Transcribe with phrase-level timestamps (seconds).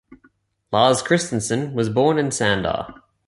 [0.71, 2.91] Lars Christensen was born in Sandar.